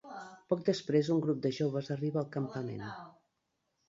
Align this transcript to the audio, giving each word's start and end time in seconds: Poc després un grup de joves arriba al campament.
Poc 0.51 0.61
després 0.69 1.11
un 1.15 1.19
grup 1.25 1.43
de 1.43 1.51
joves 1.57 1.89
arriba 1.97 2.19
al 2.21 2.31
campament. 2.37 2.81